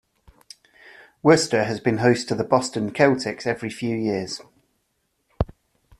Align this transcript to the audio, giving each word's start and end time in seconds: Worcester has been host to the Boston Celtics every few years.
Worcester 1.21 1.65
has 1.65 1.79
been 1.79 1.99
host 1.99 2.27
to 2.29 2.33
the 2.33 2.43
Boston 2.43 2.89
Celtics 2.91 3.45
every 3.45 3.69
few 3.69 3.95
years. 3.95 4.41